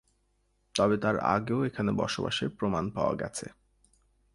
তবে 0.75 0.95
তার 0.97 1.15
আগেও 1.19 1.59
এখানে 1.65 1.91
বসবাসের 1.91 2.49
প্রমাণ 2.49 2.83
পাওয়া 2.89 3.13
গেছে। 3.15 3.45